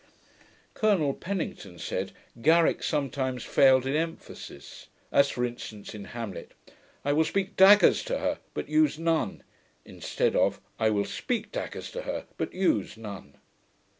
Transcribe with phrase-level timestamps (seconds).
[0.73, 2.11] Colonel Pennington said,
[2.41, 6.53] Garrick sometimes failed in emphasis; as for instance, in Hamlet,
[7.05, 9.43] I will speak DAGGERS to her; but use NONE,
[9.85, 13.37] instead of I will SPEAK daggers to her; but USE none.